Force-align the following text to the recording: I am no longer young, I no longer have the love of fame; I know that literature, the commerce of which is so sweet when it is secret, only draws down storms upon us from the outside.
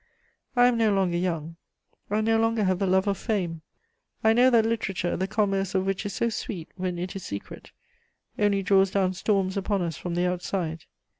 I 0.55 0.65
am 0.65 0.79
no 0.79 0.91
longer 0.91 1.15
young, 1.19 1.57
I 2.09 2.21
no 2.21 2.39
longer 2.39 2.63
have 2.63 2.79
the 2.79 2.87
love 2.87 3.05
of 3.07 3.19
fame; 3.19 3.61
I 4.23 4.33
know 4.33 4.49
that 4.49 4.65
literature, 4.65 5.15
the 5.15 5.27
commerce 5.27 5.75
of 5.75 5.85
which 5.85 6.07
is 6.07 6.13
so 6.13 6.29
sweet 6.29 6.69
when 6.75 6.97
it 6.97 7.15
is 7.15 7.23
secret, 7.23 7.69
only 8.39 8.63
draws 8.63 8.89
down 8.89 9.13
storms 9.13 9.57
upon 9.57 9.83
us 9.83 9.97
from 9.97 10.15
the 10.15 10.25
outside. 10.25 10.85